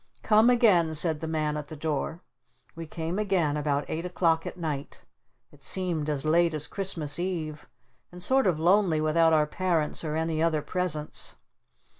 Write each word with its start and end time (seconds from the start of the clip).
"Come 0.23 0.49
again," 0.49 0.95
said 0.95 1.19
the 1.19 1.27
man 1.27 1.55
at 1.55 1.67
the 1.67 1.75
door. 1.75 2.23
We 2.75 2.87
came 2.87 3.19
again 3.19 3.55
about 3.55 3.85
eight 3.87 4.03
o'clock 4.03 4.47
at 4.47 4.57
night. 4.57 5.05
It 5.51 5.61
seemed 5.61 6.09
as 6.09 6.25
late 6.25 6.55
as 6.55 6.65
Christmas 6.65 7.19
Eve 7.19 7.67
and 8.11 8.17
sort 8.23 8.47
of 8.47 8.57
lonely 8.57 8.99
without 8.99 9.31
our 9.31 9.45
Parents 9.45 10.03
or 10.03 10.15
any 10.15 10.41
other 10.41 10.63
presents. 10.63 11.35